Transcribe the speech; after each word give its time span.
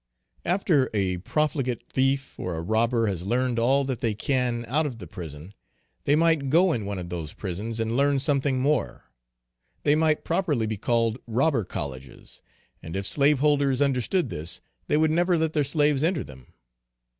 After 0.45 0.89
a 0.95 1.17
profligate, 1.17 1.83
thief, 1.93 2.39
or 2.39 2.55
a 2.55 2.61
robber, 2.63 3.05
has 3.05 3.27
learned 3.27 3.59
all 3.59 3.83
that 3.83 3.99
they 3.99 4.15
can 4.15 4.65
out 4.67 4.87
of 4.87 4.97
the 4.97 5.05
prison, 5.05 5.53
they 6.05 6.15
might 6.15 6.49
go 6.49 6.73
in 6.73 6.87
one 6.87 6.97
of 6.97 7.09
those 7.09 7.33
prisons 7.33 7.79
and 7.79 7.95
learn 7.95 8.17
something 8.17 8.59
more 8.59 9.11
they 9.83 9.93
might 9.95 10.23
properly 10.23 10.65
be 10.65 10.75
called 10.77 11.19
robber 11.27 11.63
colleges; 11.63 12.41
and 12.81 12.95
if 12.95 13.05
slaveholders 13.05 13.79
understood 13.79 14.31
this 14.31 14.59
they 14.87 14.97
would 14.97 15.11
never 15.11 15.37
let 15.37 15.53
their 15.53 15.63
slaves 15.63 16.01
enter 16.03 16.23
them. 16.23 16.47